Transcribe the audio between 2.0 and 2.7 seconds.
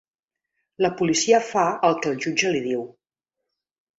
que el jutge li